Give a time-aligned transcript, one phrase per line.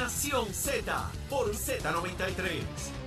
[0.00, 3.05] Nación Z por Z93.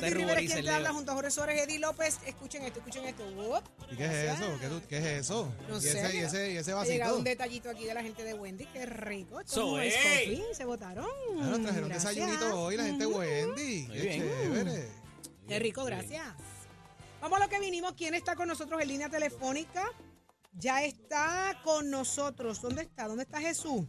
[0.00, 2.18] Saudi te Rivera es quien te habla junto a Jorge Suárez, Eddie López.
[2.26, 3.24] Escuchen esto, escuchen esto.
[3.36, 3.64] Uop.
[3.90, 4.58] ¿Y qué es eso?
[4.60, 5.52] ¿Qué, tú- qué es eso?
[5.68, 5.88] No ¿Y sé.
[6.00, 7.18] ese, y ese, y ese Ha llegado vasito?
[7.18, 8.66] un detallito aquí de la gente de Wendy.
[8.66, 9.40] Qué rico.
[9.40, 10.36] Esto So, es ey.
[10.38, 10.54] coffee.
[10.54, 11.06] Se votaron.
[11.40, 12.14] Ah, nos trajeron Gracias.
[12.14, 13.18] desayunito hoy la gente Ujú.
[13.18, 13.86] Wendy.
[13.88, 14.20] Muy Qué bien.
[14.22, 14.88] chévere.
[15.48, 16.26] Qué rico, gracias.
[17.20, 17.92] Vamos a lo que vinimos.
[17.92, 19.84] ¿Quién está con nosotros en línea telefónica?
[20.54, 22.60] Ya está con nosotros.
[22.60, 23.06] ¿Dónde está?
[23.08, 23.84] ¿Dónde está Jesús?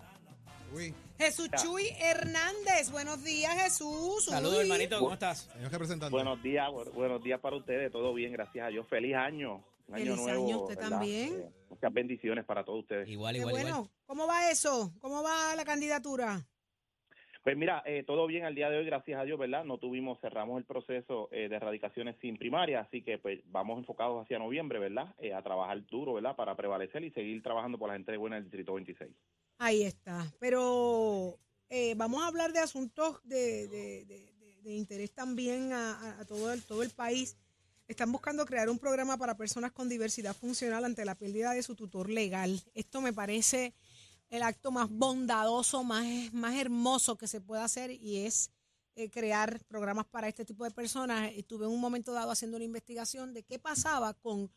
[0.73, 2.89] Uy, Jesús Chuy Hernández.
[2.91, 4.25] Buenos días, Jesús.
[4.25, 5.49] Saludos, hermanito, ¿cómo estás?
[5.53, 6.11] señor representante.
[6.11, 8.87] Buenos días, bu- buenos días para ustedes, todo bien, gracias a Dios.
[8.89, 10.45] Feliz año, un año Feliz nuevo.
[10.45, 10.89] año, usted ¿verdad?
[10.89, 11.33] también.
[11.41, 13.07] Eh, muchas bendiciones para todos ustedes.
[13.07, 13.69] Igual, Qué igual, bueno.
[13.69, 13.89] igual.
[14.07, 14.93] ¿Cómo va eso?
[14.99, 16.43] ¿Cómo va la candidatura?
[17.43, 19.65] Pues mira, eh, todo bien al día de hoy, gracias a Dios, ¿verdad?
[19.65, 24.23] No tuvimos, cerramos el proceso eh, de erradicaciones sin primaria, así que pues vamos enfocados
[24.23, 25.13] hacia noviembre, ¿verdad?
[25.19, 26.37] Eh, a trabajar duro, ¿verdad?
[26.37, 29.11] Para prevalecer y seguir trabajando por la gente buena del Distrito 26.
[29.57, 30.25] Ahí está.
[30.39, 31.37] Pero
[31.69, 34.33] eh, vamos a hablar de asuntos de, de- de-
[34.73, 37.35] interés también a- a todo, el, todo el país.
[37.89, 41.75] Están buscando crear un programa para personas con diversidad funcional ante la pérdida de su
[41.75, 42.61] tutor legal.
[42.73, 43.73] Esto me parece
[44.33, 48.49] el acto más bondadoso, más, más hermoso que se puede hacer y es
[48.95, 51.31] eh, crear programas para este tipo de personas.
[51.35, 54.51] Estuve en un momento dado haciendo una investigación de qué pasaba con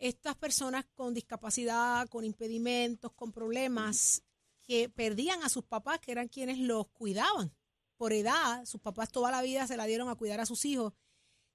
[0.00, 4.24] estas personas con discapacidad, con impedimentos, con problemas,
[4.60, 7.54] que perdían a sus papás, que eran quienes los cuidaban.
[7.96, 10.94] Por edad, sus papás toda la vida se la dieron a cuidar a sus hijos.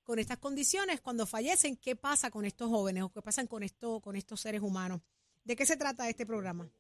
[0.04, 4.00] Con estas condiciones, cuando fallecen, ¿qué pasa con estos jóvenes o qué pasa con, esto,
[4.00, 5.02] con estos seres humanos?
[5.44, 6.72] ¿De qué se trata este programa?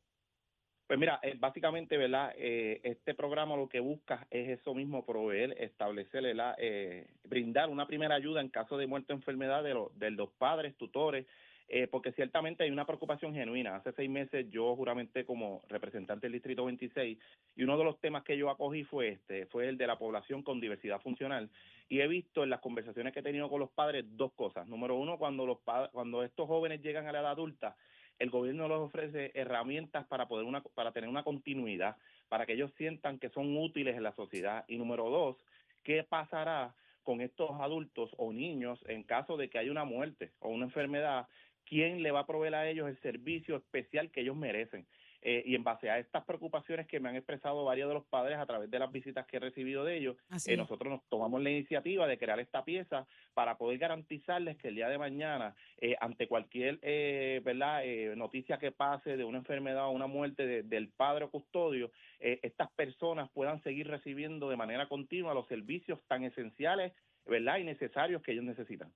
[0.87, 2.33] Pues mira, eh, básicamente, ¿verdad?
[2.37, 6.23] Eh, este programa lo que busca es eso mismo, proveer, establecer.
[6.59, 10.29] Eh, brindar una primera ayuda en caso de muerte o enfermedad de, los de los
[10.29, 11.25] padres, tutores,
[11.69, 13.75] eh, porque ciertamente hay una preocupación genuina.
[13.75, 17.17] Hace seis meses yo juramenté como representante del Distrito 26
[17.57, 20.41] y uno de los temas que yo acogí fue este, fue el de la población
[20.41, 21.49] con diversidad funcional.
[21.89, 24.65] Y he visto en las conversaciones que he tenido con los padres dos cosas.
[24.67, 25.57] Número uno, cuando, los
[25.91, 27.75] cuando estos jóvenes llegan a la edad adulta,
[28.19, 31.97] el gobierno les ofrece herramientas para poder una, para tener una continuidad,
[32.29, 34.66] para que ellos sientan que son útiles en la sociedad.
[34.67, 35.38] Y número dos,
[35.83, 36.73] ¿qué pasará
[37.03, 41.28] con estos adultos o niños en caso de que haya una muerte o una enfermedad?
[41.66, 44.88] ¿Quién le va a proveer a ellos el servicio especial que ellos merecen?
[45.23, 48.38] Eh, y en base a estas preocupaciones que me han expresado varios de los padres
[48.38, 50.16] a través de las visitas que he recibido de ellos,
[50.53, 54.75] eh, nosotros nos tomamos la iniciativa de crear esta pieza para poder garantizarles que el
[54.75, 59.88] día de mañana, eh, ante cualquier eh, verdad eh, noticia que pase de una enfermedad
[59.88, 64.88] o una muerte de- del padre o custodio, estas personas puedan seguir recibiendo de manera
[64.88, 66.94] continua los servicios tan esenciales
[67.25, 68.94] verdad y necesarios que ellos necesitan.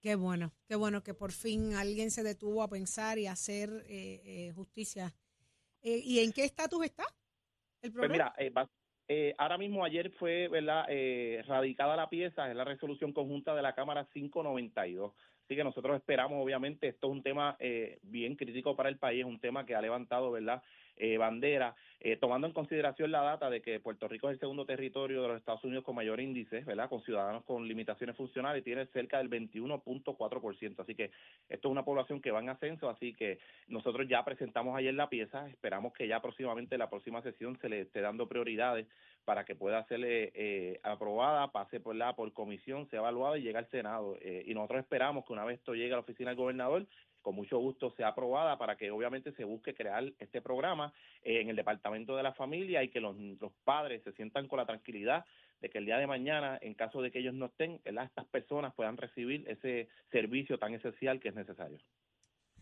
[0.00, 3.68] Qué bueno, qué bueno que por fin alguien se detuvo a pensar y a hacer
[3.86, 5.12] eh, eh, justicia.
[5.82, 7.04] Eh, ¿Y en qué estatus está
[7.82, 8.12] el Pues programa?
[8.12, 8.52] mira, eh,
[9.08, 13.62] eh, ahora mismo ayer fue verdad eh, radicada la pieza, es la resolución conjunta de
[13.62, 15.14] la Cámara 592.
[15.44, 19.20] Así que nosotros esperamos, obviamente, esto es un tema eh, bien crítico para el país,
[19.20, 20.62] es un tema que ha levantado, ¿verdad?,
[20.96, 24.64] eh, bandera, eh, tomando en consideración la data de que Puerto Rico es el segundo
[24.64, 28.86] territorio de los Estados Unidos con mayor índice, ¿verdad?, con ciudadanos con limitaciones funcionales tiene
[28.86, 30.80] cerca del 21.4%.
[30.80, 31.10] Así que
[31.48, 33.38] esto es una población que va en ascenso, así que
[33.68, 37.82] nosotros ya presentamos ayer la pieza, esperamos que ya próximamente, la próxima sesión, se le
[37.82, 38.86] esté dando prioridades
[39.24, 43.42] para que pueda ser eh, eh, aprobada, pase por la por comisión, sea evaluada y
[43.42, 44.16] llegue al Senado.
[44.20, 46.86] Eh, y nosotros esperamos que una vez esto llegue a la oficina del gobernador,
[47.22, 50.92] con mucho gusto sea aprobada para que obviamente se busque crear este programa
[51.22, 54.58] eh, en el Departamento de la Familia y que los, los padres se sientan con
[54.58, 55.24] la tranquilidad
[55.60, 58.06] de que el día de mañana, en caso de que ellos no estén, ¿verdad?
[58.06, 61.78] estas personas puedan recibir ese servicio tan esencial que es necesario.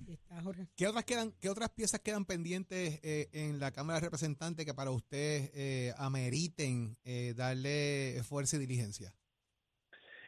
[0.07, 0.69] Ahí está, Jorge.
[0.77, 4.75] ¿Qué otras, quedan, ¿Qué otras piezas quedan pendientes eh, en la Cámara de Representantes que
[4.75, 9.13] para usted eh, ameriten eh, darle fuerza y diligencia?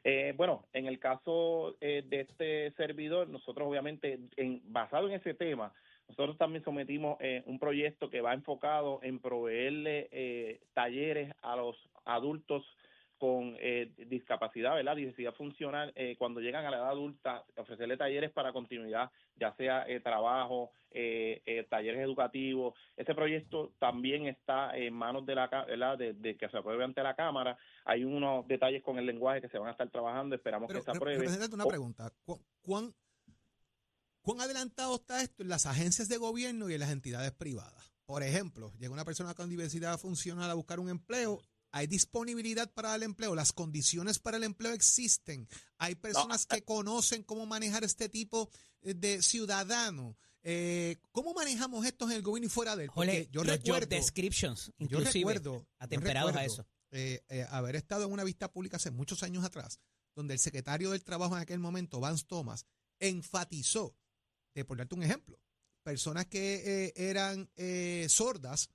[0.05, 5.35] Eh, bueno, en el caso eh, de este servidor, nosotros obviamente, en, basado en ese
[5.35, 5.73] tema,
[6.08, 11.76] nosotros también sometimos eh, un proyecto que va enfocado en proveerle eh, talleres a los
[12.05, 12.64] adultos
[13.21, 14.97] con eh, discapacidad, ¿verdad?
[14.97, 19.87] Diversidad funcional, eh, cuando llegan a la edad adulta, ofrecerle talleres para continuidad, ya sea
[19.87, 22.73] eh, trabajo, eh, talleres educativos.
[22.97, 25.99] Ese proyecto también está en manos de la, ¿verdad?
[25.99, 27.59] De, de que se apruebe ante la Cámara.
[27.85, 30.85] Hay unos detalles con el lenguaje que se van a estar trabajando, esperamos Pero, que
[30.87, 31.19] se apruebe.
[31.19, 32.11] representante, una Oh, pregunta.
[32.25, 32.95] ¿Cu- ¿Cuán,
[34.23, 37.93] ¿Cuán adelantado está esto en las agencias de gobierno y en las entidades privadas?
[38.07, 41.43] Por ejemplo, llega una persona con diversidad funcional a buscar un empleo.
[41.73, 43.35] ¿Hay disponibilidad para el empleo?
[43.35, 45.49] ¿Las condiciones para el empleo existen?
[45.79, 48.51] ¿Hay personas que conocen cómo manejar este tipo
[48.83, 50.17] eh, de ciudadano?
[50.43, 52.91] Eh, ¿Cómo manejamos esto en el gobierno y fuera de él?
[52.95, 56.67] Porque yo los job recuerdo, descriptions, yo recuerdo, yo atemperados a recuerdo, eso.
[56.93, 59.81] eh, eh, haber estado en una vista pública hace muchos años atrás,
[60.15, 62.67] donde el secretario del Trabajo en aquel momento, Vance Thomas,
[62.99, 63.95] enfatizó,
[64.55, 65.39] de por darte un ejemplo,
[65.83, 68.71] personas que eh, eran eh, sordas,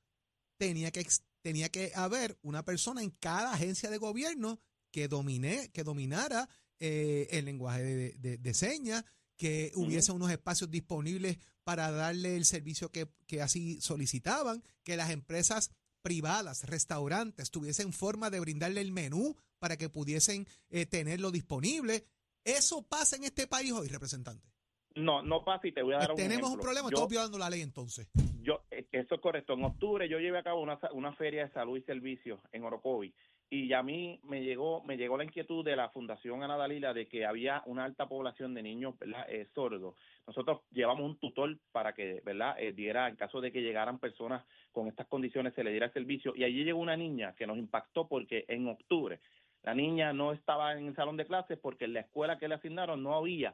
[0.57, 1.05] tenía que,
[1.45, 4.59] tenía que haber una persona en cada agencia de gobierno
[4.89, 6.49] que, domine, que dominara
[6.79, 9.05] eh, el lenguaje de, de- de señas,
[9.37, 15.11] que hubiese unos espacios disponibles para darle el servicio que, que así solicitaban, que las
[15.11, 15.69] empresas
[16.01, 22.05] privadas, restaurantes, tuviesen forma de brindarle el menú para que pudiesen eh, tenerlo disponible.
[22.43, 24.49] Eso pasa en este país hoy, representante.
[24.95, 27.09] No, no pasa y te voy a dar Pues un tenemos un problema, Yo- estamos
[27.11, 28.07] violando la ley entonces.
[28.41, 28.64] Yo, eh,
[28.99, 29.53] eso es correcto.
[29.53, 33.13] En octubre yo llevé a cabo una, una feria de salud y servicios en Orocovi
[33.49, 37.07] y a mí me llegó me llegó la inquietud de la Fundación Ana Dalila de
[37.07, 38.95] que había una alta población de niños.
[39.27, 39.95] Eh, sordos.
[40.25, 44.45] Nosotros llevamos un tutor para que verdad Eh, diera en caso de que llegaran personas
[44.71, 47.57] con estas condiciones se le diera el servicio y allí llegó una niña que nos
[47.57, 49.19] impactó porque en octubre
[49.63, 52.55] la niña no estaba en el salón de clases porque en la escuela que le
[52.55, 53.53] asignaron no había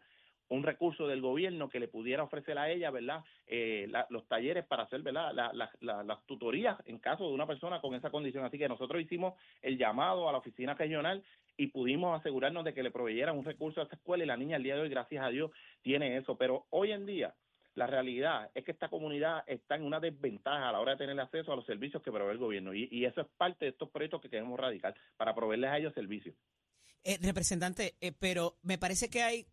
[0.51, 3.23] un recurso del gobierno que le pudiera ofrecer a ella, ¿verdad?
[3.47, 5.33] Eh, la- los talleres para hacer, ¿verdad?
[5.33, 8.43] La- la- la- las tutorías en caso de una persona con esa condición.
[8.43, 11.23] Así que nosotros hicimos el llamado a la oficina regional
[11.57, 14.57] y pudimos asegurarnos de que le proveyeran un recurso a esa escuela y la niña
[14.57, 15.51] el día de hoy, gracias a Dios,
[15.81, 16.37] tiene eso.
[16.37, 17.33] Pero hoy en día,
[17.75, 21.17] la realidad es que esta comunidad está en una desventaja a la hora de tener
[21.19, 22.73] acceso a los servicios que provee el gobierno.
[22.73, 25.93] Y, y eso es parte de estos proyectos que queremos radical para proveerles a ellos
[25.93, 26.35] servicios.
[27.03, 29.45] Eh, representante, eh, pero me parece que hay,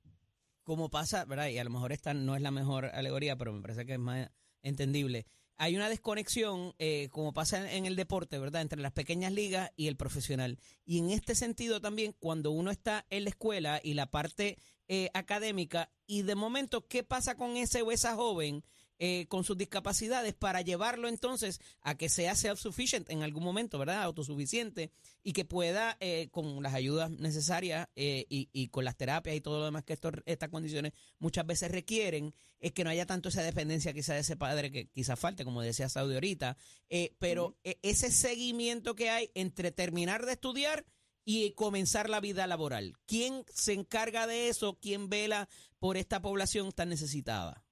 [0.68, 1.48] como pasa, ¿verdad?
[1.48, 3.98] Y a lo mejor esta no es la mejor alegoría, pero me parece que es
[3.98, 4.30] más
[4.62, 5.26] entendible.
[5.56, 8.60] Hay una desconexión, eh, como pasa en, el deporte, ¿verdad?
[8.60, 10.58] Entre las pequeñas ligas y el profesional.
[10.84, 15.08] Y en este sentido también, cuando uno está en la escuela y la parte eh,
[15.14, 18.62] académica, y de momento, ¿qué pasa con ese o esa joven?
[18.98, 24.02] Eh, con sus discapacidades para llevarlo entonces a que sea self-sufficient en algún momento, ¿verdad?
[24.02, 24.90] Autosuficiente
[25.22, 29.40] y que pueda, eh, con las ayudas necesarias eh, y, y con las terapias y
[29.40, 33.42] todo lo demás que estas condiciones muchas veces requieren, es que no haya tanto esa
[33.42, 36.56] dependencia quizá de ese padre que quizás falte, como decía Saudi ahorita,
[36.88, 40.84] eh, pero eh, ese seguimiento que hay entre terminar de estudiar
[41.24, 42.94] y comenzar la vida laboral.
[43.06, 44.78] ¿Quién se encarga de eso?
[44.80, 45.48] ¿Quién vela
[45.78, 47.64] por esta población tan necesitada?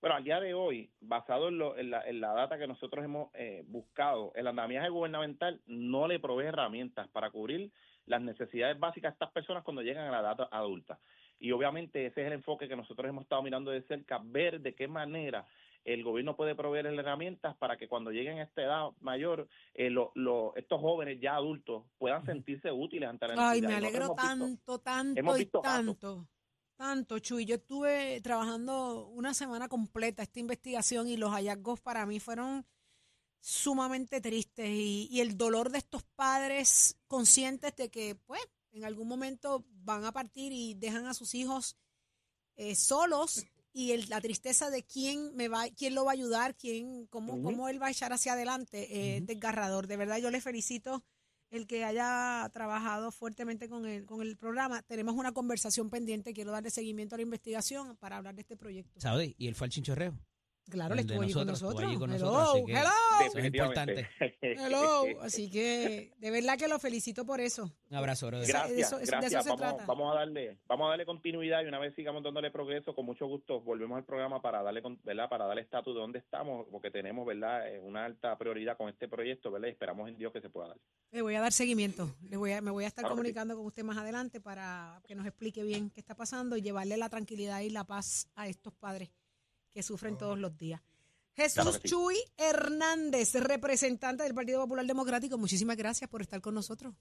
[0.00, 3.04] Bueno, al día de hoy, basado en, lo- en la, en la data que nosotros
[3.04, 7.70] hemos eh, buscado, el andamiaje gubernamental no le provee herramientas para cubrir
[8.06, 10.98] las necesidades básicas de estas personas cuando llegan a la edad adulta.
[11.38, 14.74] Y obviamente ese es el enfoque que nosotros hemos estado mirando de cerca, ver de
[14.74, 15.46] qué manera
[15.84, 20.12] el gobierno puede proveer herramientas para que cuando lleguen a esta edad mayor, eh, lo-
[20.14, 23.68] lo- estos jóvenes ya adultos puedan sentirse útiles ante la Ay, necesidad.
[23.68, 25.96] me Y nosotros alegro visto- tanto, tanto y casos.
[26.80, 27.18] Tanto.
[27.18, 27.44] Chuy.
[27.44, 32.64] Yo estuve trabajando una semana completa esta investigación y los hallazgos para mí fueron
[33.38, 38.40] sumamente tristes y, y el dolor de estos padres conscientes de que, pues,
[38.72, 41.76] en algún momento van a partir y dejan a sus hijos
[42.56, 43.44] eh, solos
[43.74, 47.34] y el- la tristeza de quién me va, quién lo va a ayudar, quién, cómo,
[47.42, 49.86] cómo él va a echar hacia adelante, eh, es desgarrador.
[49.86, 51.04] De verdad, yo le felicito
[51.50, 54.82] el que haya trabajado fuertemente con el, con el programa.
[54.82, 59.00] Tenemos una conversación pendiente, quiero darle seguimiento a la investigación para hablar de este proyecto.
[59.00, 60.18] Saudi, y él fue al chinchorreo.
[60.68, 62.88] Claro, él estuvo allí con nosotros, allí con hello, nosotros, que- hello,
[63.20, 64.08] Eso es Definitivamente.
[64.40, 65.04] hello.
[65.20, 67.72] Así que de verdad que lo felicito por eso.
[67.90, 68.46] Un abrazo, brother.
[68.46, 69.42] Gra- Gracias, de eso- de eso gracias.
[69.44, 69.86] se vamos, trata.
[69.86, 73.26] vamos a darle, vamos a darle continuidad y una vez sigamos dándole progreso, con mucho
[73.26, 75.28] gusto volvemos al programa para darle, ¿verdad?
[75.28, 77.68] Para darle estatus de dónde estamos, porque tenemos, ¿verdad?
[77.68, 79.68] Eh, Una alta prioridad con este proyecto, ¿verdad?
[79.68, 80.78] Y esperamos en Dios que se pueda dar.
[81.10, 82.14] Le voy a dar seguimiento.
[82.28, 83.22] Le voy a, me voy a estar Claro que sí.
[83.22, 86.96] comunicando con usted más adelante para que nos explique bien qué está pasando y llevarle
[86.96, 89.10] la tranquilidad y la paz a estos padres
[89.70, 90.80] que sufren todos los días.
[91.34, 91.88] Jesús Claro sí.
[91.88, 96.94] Chuy Hernández, representante del Partido Popular Democrático, muchísimas gracias por estar con nosotros.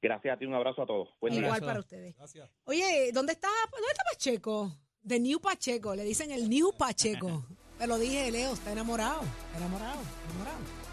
[0.00, 1.08] Gracias a ti, un abrazo a todos.
[1.20, 1.34] Buen.
[1.34, 2.16] Igual para ustedes.
[2.16, 2.48] Gracias.
[2.64, 4.72] Oye, ¿dónde está, ¿dónde está Pacheco?
[5.06, 7.44] The New Pacheco, le dicen el New Pacheco.
[7.78, 10.85] Te lo dije, Leo, está enamorado, está enamorado, está enamorado.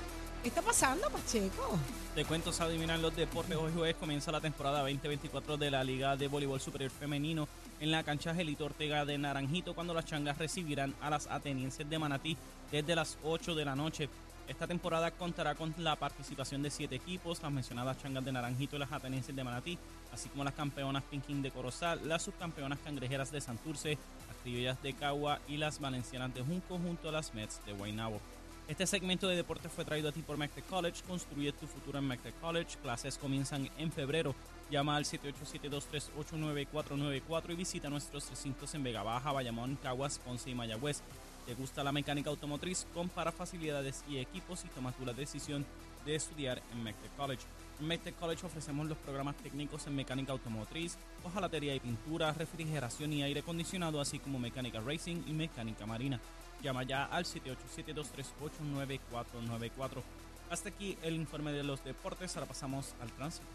[0.44, 1.80] ¿Qué está pasando, Pacheco?
[2.18, 3.56] De cuentos a adivinar los deportes.
[3.56, 7.48] Hoy jueves comienza la temporada 2024 de la Liga de Voleibol Superior Femenino
[7.80, 11.98] en la cancha Gelito Ortega de Naranjito cuando las changas recibirán a las atenienses de
[11.98, 12.36] Manatí
[12.74, 14.10] desde las 8 de la noche.
[14.50, 18.80] Esta temporada contará con la participación de siete equipos, las mencionadas changas de Naranjito y
[18.80, 19.78] las atenienses de Manatí,
[20.12, 23.98] así como las campeonas Pinking de Corozal, las subcampeonas cangrejeras de Santurce,
[24.28, 28.20] las criollas de Cagua y las valencianas de Junco junto a las Mets de Guaynabo.
[28.66, 31.04] Este segmento de deportes fue traído a ti por McTech College.
[31.06, 32.78] Construye tu futuro en McTech College.
[32.82, 34.34] Clases comienzan en febrero.
[34.72, 41.02] Llama al 787-238-9494 y visita nuestros recintos en Vega Baja, Bayamón, Caguas, Ponce y Mayagüez.
[41.46, 42.88] ¿Te gusta la mecánica automotriz?
[42.94, 45.66] Compara facilidades y equipos y toma tú la decisión
[46.06, 47.44] de estudiar en McTech College.
[47.82, 53.24] En McTech College ofrecemos los programas técnicos en mecánica automotriz, hojalatería y pintura, refrigeración y
[53.24, 56.22] aire acondicionado, así como mecánica racing y mecánica marina.
[56.62, 60.02] Llama ya al 787-238-9494.
[60.50, 62.38] Hasta aquí el informe de los deportes.
[62.38, 63.46] Ahora pasamos al tránsito.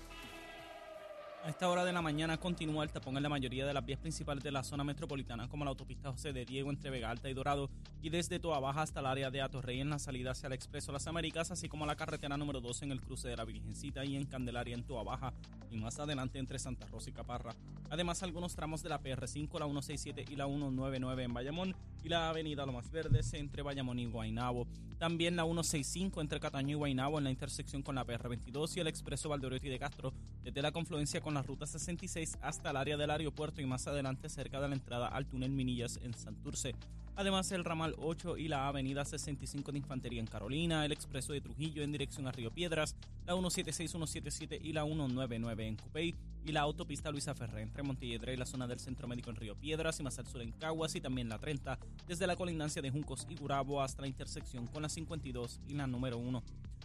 [1.45, 4.01] A esta hora de la mañana continúa el tapón en la mayoría de las vías
[4.01, 7.35] principales de la zona metropolitana, como la autopista José de Diego entre Vega Alta y
[7.35, 7.71] Dorado,
[8.03, 10.91] y desde Toa Baja hasta el área de Atorrey en la salida hacia el Expreso
[10.91, 14.17] Las Américas, así como la carretera número 2 en el cruce de la Virgencita y
[14.17, 15.33] en Candelaria en Toa Baja,
[15.71, 17.55] y más adelante entre Santa Rosa y Caparra.
[17.89, 22.29] Además, algunos tramos de la PR5, la 167 y la 199 en Bayamón, y la
[22.29, 24.67] avenida Lomas Verdes entre Bayamón y Guaynabo.
[24.99, 28.89] También la 165 entre Cataño y Guaynabo en la intersección con la PR22 y el
[28.89, 30.13] Expreso Valdoriotti de Castro,
[30.43, 34.29] desde la confluencia con la ruta 66 hasta el área del aeropuerto y más adelante
[34.29, 36.75] cerca de la entrada al túnel Minillas en Santurce.
[37.19, 41.41] Además, el ramal 8 y la avenida 65 de Infantería en Carolina, el expreso de
[41.41, 42.95] Trujillo en dirección a Río Piedras,
[43.27, 48.33] la 176, 177 y la 199 en Cupey, y la autopista Luisa Ferré entre Montelledra
[48.33, 50.95] y la zona del Centro Médico en Río Piedras y más al sur en Caguas
[50.95, 54.83] y también la 30, desde la colindancia de Juncos y Gurabo hasta la intersección con
[54.83, 56.41] la 52 y la número 1.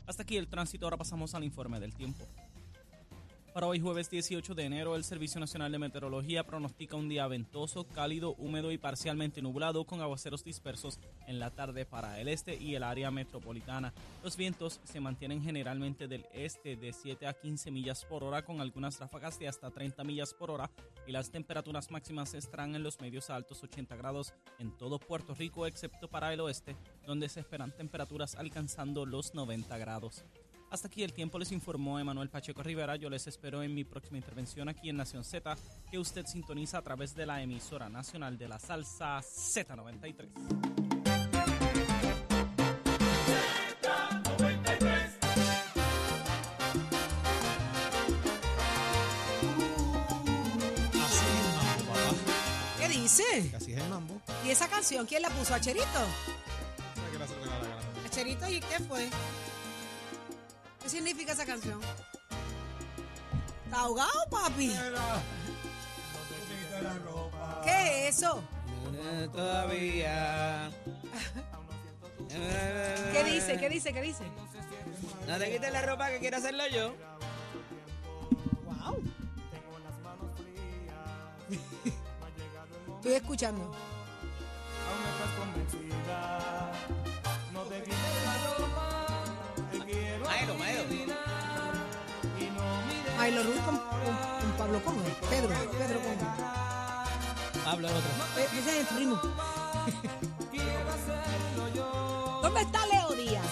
[0.07, 2.27] Hasta aquí el tránsito, ahora pasamos al informe del tiempo.
[3.53, 7.83] Para hoy jueves 18 de enero, el Servicio Nacional de Meteorología pronostica un día ventoso,
[7.83, 12.73] cálido, húmedo y parcialmente nublado con aguaceros dispersos en la tarde para el este y
[12.73, 13.93] el área metropolitana.
[14.23, 18.59] Los vientos se mantienen generalmente del este de 7 a 15 millas por hora con
[18.59, 20.71] algunas ráfagas de hasta 30 millas por hora
[21.05, 25.35] y las temperaturas máximas estarán en los medios a altos 80 grados en todo Puerto
[25.35, 30.25] Rico excepto para el oeste, donde se esperan temperaturas alcanzando los 90 grados.
[30.73, 32.95] Hasta aquí el tiempo les informó Emanuel Pacheco Rivera.
[32.95, 35.55] Yo les espero en mi próxima intervención aquí en Nación Z,
[35.91, 40.29] que usted sintoniza a través de la emisora nacional de la salsa Z93.
[50.95, 52.09] Así es el mambo, papá.
[52.79, 53.23] ¿Qué dice?
[53.51, 54.19] Que Así es el mambo.
[54.43, 55.53] ¿Y esa canción quién la puso?
[55.53, 55.85] ¿A Cherito?
[58.03, 59.07] ¿A Cherito y qué fue?
[60.93, 61.81] ¿Qué significa esa canción?
[63.65, 64.71] ¿Está ahogado, papi?
[67.63, 68.43] ¿Qué es eso?
[69.31, 70.69] Todavía.
[72.29, 73.57] ¿Qué dice?
[73.57, 73.91] ¿Qué dice?
[73.91, 74.23] ¿Qué dice?
[75.27, 76.93] No te quites la ropa que quiero hacerlo yo.
[78.63, 79.01] Wow.
[82.97, 83.71] Estoy escuchando.
[84.93, 85.82] Maelo,
[93.23, 95.09] Mailo Ruiz con, con- con Pablo Conde.
[95.29, 96.25] Pedro, Pedro Conde.
[97.65, 98.09] Habla el otro.
[98.37, 99.15] Eh, Ese es el primo.
[102.41, 103.45] ¿Dónde está Leo Díaz?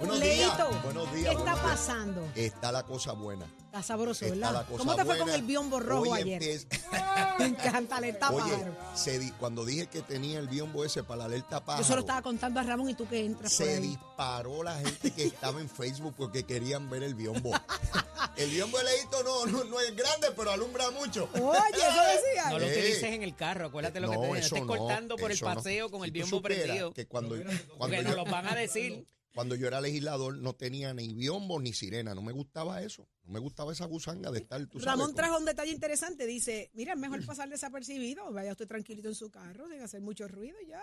[0.00, 0.82] Buenos Leito, días.
[0.82, 1.30] Buenos días.
[1.30, 1.60] ¿qué está buenos días.
[1.62, 2.28] pasando?
[2.34, 3.46] Está la cosa buena.
[3.66, 4.52] Está sabroso, Está ¿verdad?
[4.52, 6.42] la cosa ¿Cómo te fue con el biombo rojo Hoy ayer?
[6.42, 6.66] empieza-
[7.38, 8.74] Me encanta, alerta Oye, pájaro.
[8.94, 12.00] se di- cuando dije que tenía el biombo ese para la alerta pájaro, Yo solo
[12.00, 13.80] estaba contando a Ramón y tú que entras por se ahí.
[13.80, 17.52] disparó la gente que estaba en Facebook porque querían ver el biombo.
[18.36, 21.28] el biombo de Leito no, no, no es grande, pero alumbra mucho.
[21.34, 21.40] Oye,
[21.76, 22.50] eso decía.
[22.50, 25.16] No lo utilices en el carro, acuérdate lo que te No, eso estés no, cortando
[25.16, 26.92] por el paseo con Si el biombo prendido.
[26.92, 29.06] Que cuando, cuando, Porque nos lo van a decir.
[29.34, 32.14] cuando yo era legislador no tenía ni biombo ni sirena.
[32.14, 33.06] No me gustaba eso.
[33.24, 36.26] No me gustaba esa gusanga de estar, tú Ramón trajo un detalle interesante.
[36.26, 38.32] Dice, mira, es mejor pasar desapercibido.
[38.32, 40.82] Vaya usted tranquilito en su carro sin hacer mucho ruido y ya.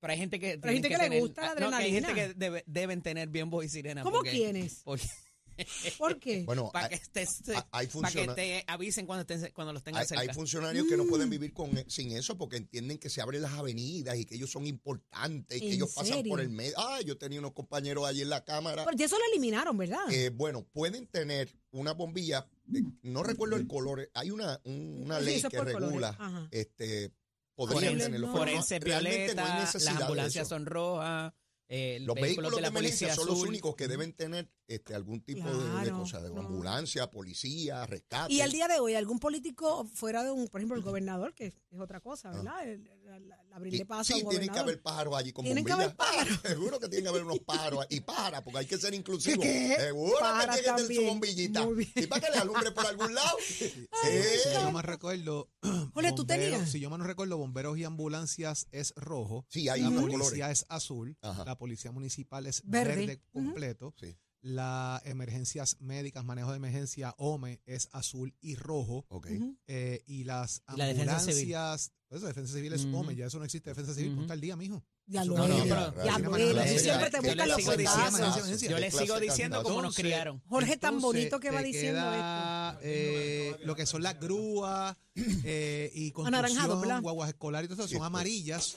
[0.00, 0.58] Pero hay gente que.
[0.58, 2.34] Pero hay gente que le tener- gusta la no, que hay gente adrenalina.
[2.34, 4.02] que debe- deben tener biombo y sirena.
[4.02, 4.82] ¿Cómo porque- quiénes?
[4.84, 5.08] porque-
[5.98, 6.42] ¿Por qué?
[6.44, 9.82] Bueno, para hay- que, te, se- hay para que te avisen cuando, estén- cuando los
[9.82, 10.22] tengan Hay, cerca.
[10.22, 13.52] hay funcionarios que no pueden vivir con, sin eso porque entienden que se abren las
[13.52, 16.74] avenidas y que ellos son importantes y que ¿En ellos pasan por el medio.
[16.78, 18.84] Ah, yo tenía unos compañeros allí en la cámara.
[18.84, 20.04] Porque eso lo eliminaron, ¿verdad?
[20.08, 25.20] que, bueno, pueden tener una bombilla, eh, no recuerdo el color, hay una, un- una
[25.20, 27.12] ley que regula, este,
[27.54, 28.26] podrían tenerlo.
[28.28, 28.32] no.
[28.32, 30.54] no- Forense realmente violeta, no hay las ambulancias eso.
[30.54, 31.32] son rojas.
[31.68, 34.94] Eh, Los vehículos vehículos de la emergencia policía son los únicos que deben tener este,
[34.94, 36.40] algún tipo de- de, cosa, de no.
[36.40, 38.32] ambulancia, policía, rescate.
[38.32, 41.46] Y al día de hoy, algún político fuera de un, por ejemplo, el gobernador, que
[41.46, 42.68] es otra cosa, ¿verdad?
[42.68, 42.88] El,
[43.52, 45.94] abrirle paso sí, al tienen que haber pájaros allí con Tienen que bombillas.
[45.94, 46.40] haber pájaros.
[46.44, 49.44] Ah, seguro que tienen que haber unos pájaros y pájaras, porque hay que ser inclusivos.
[49.44, 49.76] ¿Qué?
[49.78, 51.64] Seguro Pájaras que tienen que tener su bombillita.
[51.64, 51.90] Muy bien.
[51.94, 53.36] Y para que le alumbre por algún lado.
[53.58, 54.48] Si Sí.
[54.52, 55.50] yo no me recuerdo.
[55.62, 56.70] Jorge, ¿tú bomberos- tenías?
[56.70, 59.46] Si yo me no recuerdo, bomberos y ambulancias es rojo.
[59.48, 60.60] Sí, hay la policía colores.
[60.60, 61.16] es azul.
[61.22, 61.44] Ajá.
[61.44, 62.96] La policía municipal es Verde.
[62.96, 63.94] verde, completo.
[63.98, 64.16] Sí.
[64.42, 69.06] Las emergencias médicas, manejo de emergencia, OME, es azul y rojo.
[69.08, 69.28] Ok.
[69.66, 70.90] Eh, y las Y la
[72.14, 72.14] defensa civil.
[72.14, 72.16] ambulancias.
[72.16, 72.96] Eso, defensa civil es Ujú.
[72.98, 73.70] OME, ya eso no existe.
[73.70, 74.18] Defensa civil, Ujú.
[74.20, 74.82] ponte al día, mijo.
[75.06, 76.72] Ya lo No, no, pero- Ya es.
[76.74, 80.04] de- Siempre te yo buscan los diciendo- Yo le ¿Qué sigo diciendo cómo nos Entonces,
[80.04, 80.42] criaron.
[80.48, 85.90] Jorge, tan Entonces, bonito que va diciendo queda, eh, lo que son las grúas eh,
[85.94, 87.02] y Anaranjado, construcción, ¿verdad?
[87.02, 88.76] guaguas escolares, y todo eso, son amarillas.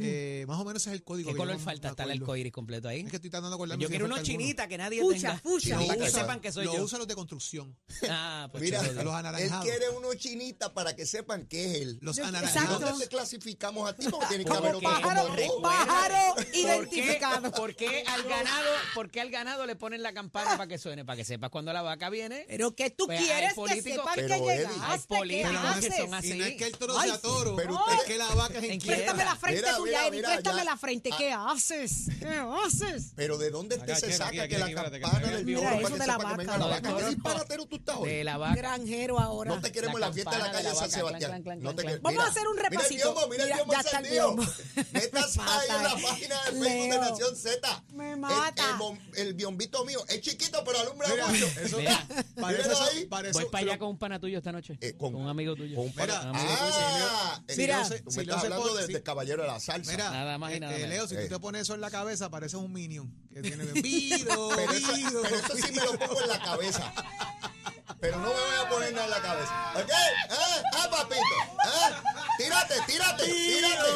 [0.00, 1.28] Eh, más o menos ese es el código.
[1.28, 1.88] ¿Qué que color falta?
[1.90, 3.00] Está el arcoíris completo ahí.
[3.00, 4.22] Es que estoy tratando de acordarme Yo si quiero alguno.
[4.22, 5.38] chinitas que nadie Fucha, tenga.
[5.40, 5.74] fucha.
[5.78, 6.20] Para que Fucha.
[6.20, 6.84] sepan que soy Lo yo.
[6.84, 7.76] usan los de construcción.
[8.08, 8.92] Ah, pues Mira, chulo.
[8.94, 9.64] los él anaranjados.
[9.66, 11.98] quiere unos chinitas para que sepan que es él.
[12.00, 12.80] Los anaranjados.
[12.80, 14.06] ¿Dónde te clasificamos a ti?
[14.10, 15.62] Porque tiene que haber otro pájaro, como tú.
[15.62, 17.50] pájaro ¿Por qué, identificado.
[17.52, 21.04] por qué al ganado, por qué al ganado le ponen la campana para que suene?
[21.04, 22.46] Para que sepas cuando la vaca viene.
[22.48, 26.32] Pero que tú Pues quieres que sepan que llegaste, hay ¿qué políticos que son así.
[26.32, 28.96] Y no es que el toro sea toro, es que la vaca es ¿En inquieta.
[28.96, 31.10] Préstame la frente Mira, tuya, mira, mira, préstame ya- la frente.
[31.12, 31.16] Ah.
[31.18, 31.92] ¿Qué haces?
[32.18, 32.28] ¿Qué
[32.64, 33.12] haces?
[33.16, 35.26] Pero ¿de dónde este Acá, se aquí, saca aquí, que aquí, la espérate, que campana
[35.28, 36.58] el del Mira, eso de la vaca.
[36.58, 36.96] la vaca?
[36.96, 38.08] ¿Qué disparatero tú estás hoy?
[38.10, 38.54] De la vaca.
[38.56, 39.54] Granjero ahora.
[39.54, 41.42] No te queremos en La fiesta de la de calle San Sebastián.
[41.60, 43.12] No te Vamos a mira, hacer un Mira el repasito.
[43.12, 44.42] biombo, mira el Mira, biombo ya está el biombo.
[44.92, 47.00] Métase ahí en la Mata, página de Facebook de Leo.
[47.00, 47.82] Nación Z.
[47.92, 48.70] Me El- mata.
[48.70, 51.46] El, bom- el biombito mío es chiquito, pero alumbra Mira, mucho.
[51.62, 52.06] eso- Mira,
[52.40, 53.04] Parece Míralo ahí.
[53.06, 54.78] parece- voy para allá con un pana tuyo esta noche.
[54.80, 55.76] Eh, con- con un amigo tuyo.
[55.76, 57.82] Con un Mira, pana- amigo, Ah, si Mira.
[57.82, 59.90] tú me si estás Leo se hablando pone- de, si- Caballero de la Salsa.
[59.92, 60.86] Mira, Nada más y eh, nada eh.
[60.88, 61.22] Leo, si Eh.
[61.24, 64.92] tú te pones eso en la cabeza, pareces un minion que tiene vido, Pero eso,
[64.94, 66.92] vido, pero eso sí me lo pongo en la cabeza.
[68.00, 69.72] Pero no me voy a poner nada en la cabeza.
[69.76, 69.90] ¿Ok?
[70.30, 71.22] ¿Ah, ah papito?
[71.64, 72.02] ¿Ah?
[72.36, 73.88] Tírate, tírate, tírate.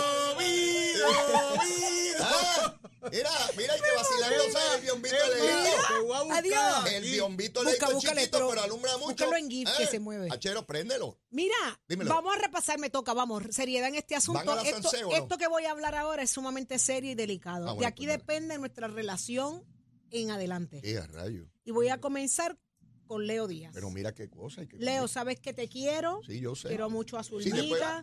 [2.20, 2.74] Ah,
[3.12, 5.56] Mira, mira el que vacilándose el biombito leído.
[5.88, 6.38] Te voy a buscar.
[6.38, 6.92] Adiós.
[6.92, 9.06] El leído es búscale, chiquito, pero pero alumbra mucho.
[9.08, 10.28] búscalo en GIF que se mueve.
[10.30, 11.18] Achero, préndelo.
[11.30, 11.54] Mira,
[11.88, 12.10] Dímelo.
[12.10, 14.38] vamos a repasar, me toca, vamos, seriedad en este asunto.
[14.44, 15.16] ¿Van a la Esto, Sanseo o no?
[15.16, 17.64] esto que voy a hablar ahora es sumamente serio y delicado.
[17.68, 19.64] Ah, bueno, de aquí pues depende nuestra relación
[20.10, 20.80] en adelante.
[20.84, 21.46] Eh, a rayo.
[21.64, 22.58] Y voy a comenzar
[23.06, 23.70] con Leo Díaz.
[23.74, 24.62] Pero mira qué cosa.
[24.62, 26.20] hay que- Leo, sabes que te quiero.
[26.26, 26.68] Sí, yo sé.
[26.68, 27.30] Quiero mucho a Sí,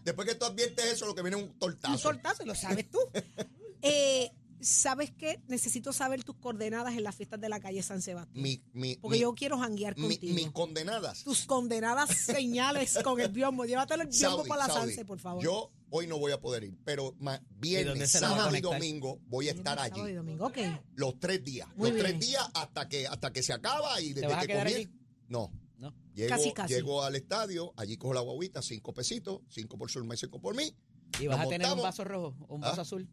[0.03, 1.93] después, que tú adviertes eso, lo que viene es un tortazo.
[1.93, 2.99] un tortazo, y lo sabes tú.
[3.85, 4.31] Eh,
[4.63, 5.41] ¿Sabes qué?
[5.47, 8.41] Necesito saber tus coordenadas en las fiestas de la calle San Sebastián.
[8.41, 10.33] Mi, mi, porque mi- yo quiero janguear contigo.
[10.35, 11.23] mis condenadas.
[11.23, 13.65] tus condenadas señales con el biombo.
[13.65, 15.43] Llévatelo el biombo Saudi, para la Saudi, Sanse, por favor.
[15.43, 17.15] Yo hoy no voy a poder ir, pero
[17.59, 20.13] viernes, sábado y domingo voy a estar Sábado y allí.
[20.13, 20.57] domingo, ok.
[20.95, 21.67] Los tres días.
[21.75, 22.07] Muy los bien.
[22.07, 24.89] tres días hasta que, hasta que se acaba y desde que quedar comie- allí?
[25.27, 25.51] No.
[25.77, 25.93] ¿No?
[26.13, 26.73] Llego, Casi, casi.
[26.73, 30.55] llego al estadio, allí cojo la guaguita, cinco pesitos, cinco por Zulma y cinco por
[30.55, 30.73] mí.
[31.19, 32.83] ¿Y vas a tener un vaso rojo o un vaso Ah.
[32.83, 33.09] azul?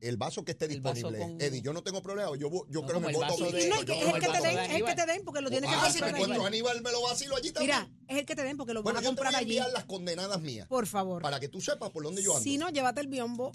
[0.00, 1.18] El vaso que esté El disponible.
[1.18, 2.30] con- Eddie, yo no tengo problema.
[2.36, 4.46] Yo, yo No, creo que me voto de- no, es que, el que me te
[4.48, 6.12] den, es el que te den, porque lo tienes que Ah, si allí.
[6.14, 7.76] encuentro a Aníbal me lo vacilo allí también.
[7.76, 9.34] Mira, es el que te den, porque lo bueno, vas a yo te voy comprar
[9.34, 9.56] a allí.
[9.56, 10.68] enviar las condenadas mías.
[10.68, 11.20] Por favor.
[11.22, 12.42] Para que tú sepas por dónde yo ando.
[12.44, 13.50] Si no, llévate el biombo,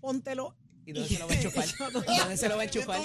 [0.00, 0.54] póntelo.
[0.86, 1.66] ¿Y dónde se lo va a enchufar?
[2.08, 3.00] ¿Y dónde se lo va a enchufar?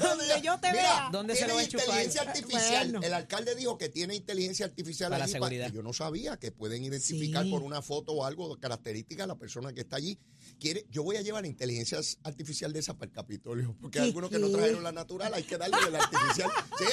[0.00, 1.08] Donde yo te vea.
[1.12, 1.86] ¿Dónde se lo va a enchufar?
[1.88, 2.90] inteligencia artificial.
[2.92, 3.06] Bueno.
[3.06, 5.70] El alcalde dijo que tiene inteligencia artificial Para la seguridad.
[5.72, 7.50] yo no sabía que pueden identificar Sí.
[7.50, 10.18] por una foto o algo característica a la persona que está allí.
[10.60, 14.08] Quiere, yo voy a llevar inteligencia artificial de esa para el Capitolio, porque hay ¿Qué,
[14.10, 16.50] algunos que no trajeron la natural, hay que darle de la artificial.
[16.78, 16.84] Sí,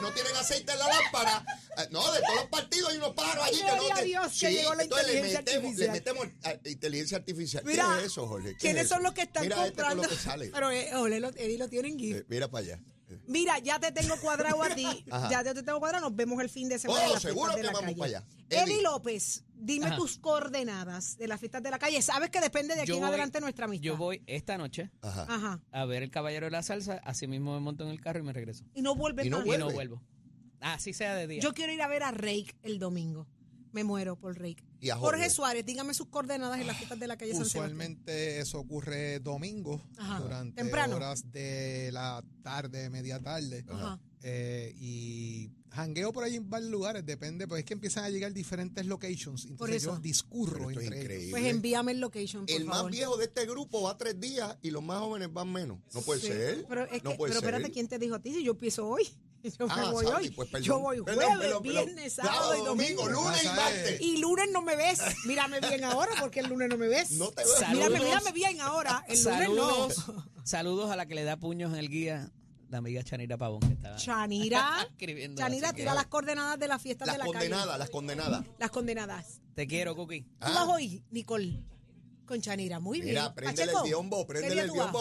[0.00, 1.44] no tienen aceite en la lámpara.
[1.78, 4.52] Eh, No, de todos los partidos hay unos pájaros allí que no que- Dios que
[4.52, 5.92] llegó la entonces le inteligencia metemos, le artificial.
[5.92, 7.64] metemos ah, inteligencia artificial.
[7.64, 8.48] Mira, ¿Qué es eso, Jorge?
[8.50, 9.56] ¿Qué ¿Quiénes es son los que están Mira
[9.88, 10.02] con comprando?
[10.02, 10.50] lo que sale.
[10.52, 12.16] Pero eh, ole, lo, Eddie lo tiene en GIF.
[12.16, 12.80] Eh, mira para allá.
[13.28, 14.86] Mira, ya te tengo cuadrado a ti.
[15.10, 15.30] Ajá.
[15.30, 16.08] ya te tengo cuadrado.
[16.08, 17.00] Nos vemos el fin de semana.
[17.12, 17.96] Oh, seguro que la vamos calle.
[17.96, 18.26] para allá.
[18.50, 18.82] Eddie Eddie.
[18.82, 19.96] López, dime Ajá.
[19.96, 22.00] tus coordenadas de las fiestas de la calle.
[22.02, 23.84] Sabes que depende de aquí Yo en voy- adelante nuestra amistad.
[23.84, 25.60] Yo voy esta noche Ajá.
[25.70, 28.22] A ver el Caballero de la Salsa, así mismo me monto en el carro y
[28.22, 28.64] me regreso.
[28.74, 29.46] Y no vuelves Y no más.
[29.46, 29.74] Y no Vuelve.
[29.74, 30.02] vuelvo.
[30.60, 31.40] Así sea de día.
[31.40, 33.26] Yo quiero ir a ver a Rake el domingo.
[33.74, 34.34] Me muero por.
[34.80, 35.30] Y a Jorge Jorge.
[35.30, 37.64] Suárez, dígame sus coordenadas en las fiestas de la calle San Sebastián.
[37.64, 40.20] Usualmente eso ocurre domingo, Ajá.
[40.20, 40.96] durante Temprano.
[40.96, 43.64] horas de la tarde, media tarde.
[43.68, 44.00] Ajá.
[44.26, 48.32] Eh, y jangueo por ahí en varios lugares, depende, pues es que empiezan a llegar
[48.32, 49.44] diferentes locations.
[49.44, 49.94] Entonces eso.
[49.96, 50.96] yo discurro entre ellos.
[51.02, 51.30] increíble.
[51.32, 54.70] Pues envíame el location, por El más viejo de este grupo va tres días y
[54.70, 55.78] los más jóvenes van menos.
[55.92, 56.64] No puede Sí, ser.
[56.68, 57.50] Pero, es no que, puede pero ser.
[57.50, 59.02] espérate, ¿quién te dijo a ti si yo empiezo hoy?
[59.44, 60.30] Yo me Ah, voy hoy.
[60.30, 60.48] pues.
[60.62, 61.62] Yo voy jueves, perdón, perdón.
[61.62, 63.06] viernes, sábado y domingo.
[63.08, 64.00] lunes y martes.
[64.00, 65.00] Y lunes no me ves.
[65.26, 67.10] Mírame bien ahora porque el lunes no me ves.
[67.12, 67.54] No te veo.
[67.58, 67.90] Saludos.
[67.90, 69.04] Mírame, mírame bien ahora.
[69.06, 70.24] El lunes Saludos, no.
[70.44, 72.30] saludos a la que le da puños en el guía,
[72.70, 74.86] la amiga Chanira Pavón, que está Chanira.
[74.90, 75.38] escribiendo.
[75.40, 77.34] Chanira, que- tira las coordenadas de la fiesta Las de la calle.
[77.50, 78.44] condenadas, las condenadas.
[78.58, 79.40] Las condenadas.
[79.54, 80.22] Te quiero, Cookie.
[80.22, 80.52] ¿Tú Ah.
[80.54, 81.62] vas hoy, Nicole?
[82.26, 83.10] Con Chanira, muy bien.
[83.16, 84.92] Mira, préndele Pacheco, el biombo, ¿qué préndele el vas?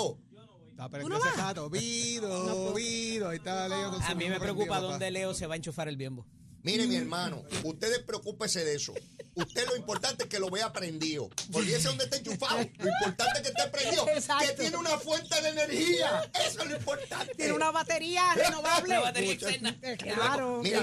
[0.74, 1.70] Está ¿Tú no ese jato.
[1.70, 3.30] Vido, No vido.
[3.30, 5.12] Ahí está Leo con su A mí me preocupa dónde.
[5.12, 6.26] Leo se va a enchufar el biombo.
[6.64, 8.94] Mire, mi hermano, ustedes preocúpese de eso.
[9.36, 11.30] Usted lo importante es que lo vea prendido.
[11.52, 12.58] Olvídese dónde está enchufado.
[12.78, 14.08] Lo importante es que esté prendido.
[14.10, 14.46] Exacto.
[14.48, 16.32] Que tiene una fuente de energía.
[16.46, 17.34] Eso es lo importante.
[17.36, 18.84] Tiene una batería renovable.
[18.94, 19.76] Una batería externa.
[19.98, 20.62] Claro.
[20.64, 20.80] Mira,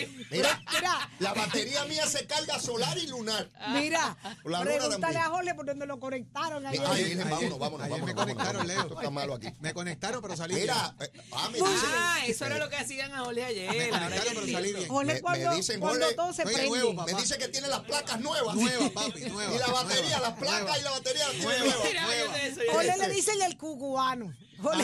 [0.00, 0.06] y...
[0.30, 1.10] Mira, Mira.
[1.18, 3.48] la batería mía se carga solar y lunar.
[3.72, 6.80] Mira, La pregúntale a Jorge por dónde lo conectaron ayer.
[6.86, 8.06] Ay, Ayer- Virgen, vámonos, vámonos, ayer vámonos.
[8.06, 8.66] me vámonos, conectaron, vámonos.
[8.68, 8.80] Leo.
[8.82, 9.48] Esto está malo aquí.
[9.60, 13.24] Me conectaron, pero salí Mira, eh, ah, me Ah, eso era lo que hacían a
[13.24, 13.70] Jorge ayer.
[13.70, 14.88] Me conectaron, pero salí bien.
[14.88, 16.68] Jorge, Me- me cuando, dicen, cuando Jorge, todo se prende.
[16.68, 18.54] nuevo, me dice que tiene las placas nuevas.
[18.56, 20.78] Nueva, papi, nueva, Y la batería, nueva, las placas nueva.
[20.78, 21.74] y la batería las tiene Nueva.
[22.06, 22.72] Nueva.
[22.72, 23.56] Jorge le dicen el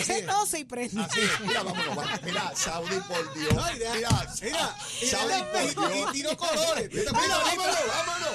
[0.00, 0.26] Así es.
[0.26, 1.02] todo se prende.
[1.02, 1.40] Así es.
[1.40, 2.22] Mira, vámonos, vámonos.
[2.22, 3.54] Mira, Saudi, por Dios.
[3.62, 4.76] Ay, deja- Mira, mira,
[5.10, 6.08] Saudi, y- por y- Dios.
[6.08, 6.88] y tiro colores.
[6.92, 8.32] Mira, Mira, mira, vámonos, vámonos.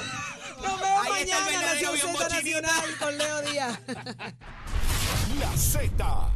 [0.61, 2.61] Nos vemos Ahí está el mañana en verdadero Nación biombo Z chinita.
[2.61, 3.79] Nacional con Leo Díaz.
[5.39, 6.31] La Z